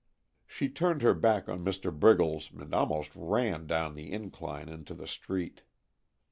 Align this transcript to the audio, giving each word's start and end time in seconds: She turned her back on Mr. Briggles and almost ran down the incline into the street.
She 0.47 0.67
turned 0.67 1.03
her 1.03 1.13
back 1.13 1.47
on 1.47 1.63
Mr. 1.63 1.95
Briggles 1.95 2.51
and 2.59 2.73
almost 2.73 3.15
ran 3.15 3.67
down 3.67 3.93
the 3.93 4.11
incline 4.11 4.67
into 4.67 4.95
the 4.95 5.05
street. 5.05 5.61